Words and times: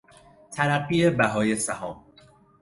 ترقی 0.51 1.09
بهای 1.09 1.55
سهام 1.55 2.03